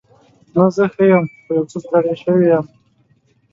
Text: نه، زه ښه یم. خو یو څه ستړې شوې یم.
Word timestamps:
نه، 0.55 0.65
زه 0.75 0.85
ښه 0.93 1.03
یم. 1.11 1.25
خو 1.43 1.49
یو 1.57 1.65
څه 1.71 1.77
ستړې 1.83 2.13
شوې 2.23 2.45
یم. 2.51 2.65